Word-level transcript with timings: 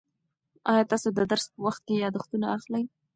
آیا 0.71 0.83
تاسو 0.91 1.07
د 1.17 1.19
درس 1.31 1.45
په 1.53 1.59
وخت 1.67 1.81
کې 1.87 1.95
یادښتونه 2.03 2.47
اخلئ؟ 2.57 2.83